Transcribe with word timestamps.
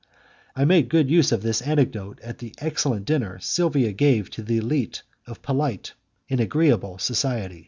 I 0.55 0.65
made 0.65 0.89
good 0.89 1.11
use 1.11 1.31
of 1.31 1.43
this 1.43 1.61
anecdote 1.61 2.19
at 2.21 2.39
the 2.39 2.55
excellent 2.57 3.05
dinner 3.05 3.37
Silvia 3.39 3.91
gave 3.91 4.31
to 4.31 4.41
the 4.41 4.57
elite 4.57 5.03
of 5.27 5.43
polite 5.43 5.93
and 6.27 6.39
agreeable 6.39 6.97
society. 6.97 7.59